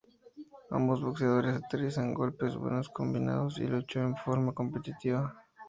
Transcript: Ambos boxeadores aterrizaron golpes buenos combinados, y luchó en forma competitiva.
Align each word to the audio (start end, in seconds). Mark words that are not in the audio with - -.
Ambos 0.77 1.03
boxeadores 1.05 1.55
aterrizaron 1.57 2.15
golpes 2.15 2.55
buenos 2.55 2.89
combinados, 2.89 3.59
y 3.59 3.67
luchó 3.67 3.99
en 4.01 4.15
forma 4.17 4.51
competitiva. 4.51 5.35